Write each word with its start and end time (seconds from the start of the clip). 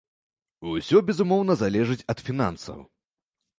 Усё, 0.71 0.97
безумоўна, 1.09 1.57
залежыць 1.61 2.07
ад 2.17 2.25
фінансаў. 2.31 2.79